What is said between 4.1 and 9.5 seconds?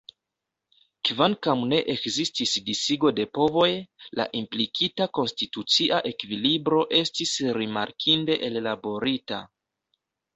la implikita konstitucia ekvilibro estis rimarkinde ellaborita.